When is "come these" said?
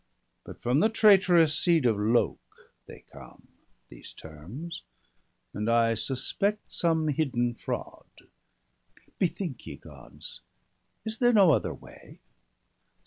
3.01-4.13